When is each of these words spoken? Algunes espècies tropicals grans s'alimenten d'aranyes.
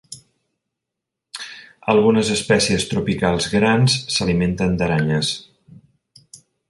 Algunes 1.93 2.31
espècies 2.35 2.85
tropicals 2.93 3.51
grans 3.57 3.99
s'alimenten 4.17 4.81
d'aranyes. 4.81 5.31